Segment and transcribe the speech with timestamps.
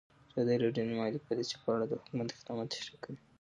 [0.39, 3.17] ازادي راډیو د مالي پالیسي په اړه د حکومت اقدامات تشریح کړي.